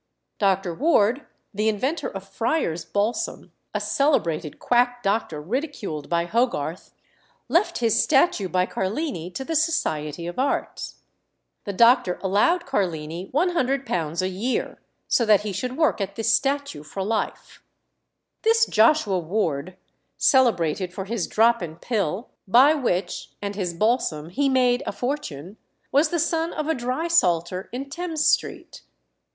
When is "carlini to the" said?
8.65-9.55